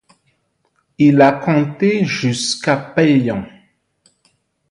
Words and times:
Il 0.97 1.21
a 1.21 1.31
compté 1.31 2.05
jusqu'à 2.05 2.75
payants. 2.75 3.45